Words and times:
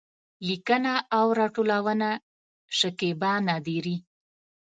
لیکنه 0.47 0.93
او 1.17 1.25
راټولونه: 1.39 2.09
شکېبا 2.77 3.33
نادري 3.47 3.95